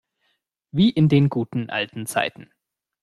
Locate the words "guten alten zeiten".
1.29-2.49